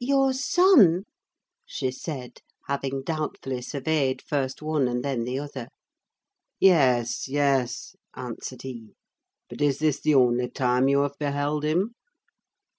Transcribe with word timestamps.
"Your 0.00 0.34
son?" 0.34 1.04
she 1.64 1.90
said, 1.90 2.42
having 2.66 3.00
doubtfully 3.02 3.62
surveyed, 3.62 4.20
first 4.20 4.60
one 4.60 4.86
and 4.86 5.02
then 5.02 5.24
the 5.24 5.38
other. 5.38 5.68
"Yes, 6.60 7.28
yes," 7.28 7.96
answered 8.14 8.60
he: 8.60 8.92
"but 9.48 9.62
is 9.62 9.78
this 9.78 10.00
the 10.02 10.14
only 10.14 10.50
time 10.50 10.86
you 10.88 11.00
have 11.00 11.16
beheld 11.18 11.64
him? 11.64 11.94